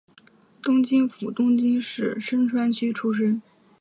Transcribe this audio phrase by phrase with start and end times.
[0.63, 3.39] 东京府东京市深川区出身。